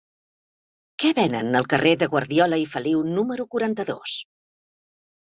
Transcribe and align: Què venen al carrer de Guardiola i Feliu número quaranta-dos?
Què 1.03 1.11
venen 1.19 1.59
al 1.61 1.69
carrer 1.75 1.93
de 2.05 2.09
Guardiola 2.15 2.61
i 2.65 2.69
Feliu 2.75 3.07
número 3.21 3.49
quaranta-dos? 3.55 4.21